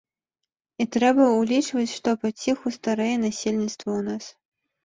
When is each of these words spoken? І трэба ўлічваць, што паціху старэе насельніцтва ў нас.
І 0.83 0.87
трэба 0.95 1.27
ўлічваць, 1.41 1.87
што 1.97 2.09
паціху 2.23 2.73
старэе 2.79 3.15
насельніцтва 3.25 3.89
ў 3.99 4.09
нас. 4.09 4.23